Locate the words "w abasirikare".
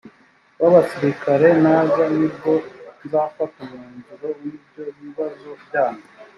0.61-1.47